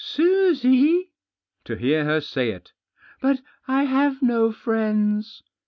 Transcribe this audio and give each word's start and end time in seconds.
"Susie?" 0.03 1.11
To 1.65 1.75
hear 1.75 2.05
her 2.05 2.21
say 2.21 2.49
it 2.49 2.71
1 3.19 3.35
"But 3.35 3.43
I 3.67 3.83
have 3.83 4.23
no 4.23 4.51
friends." 4.51 5.43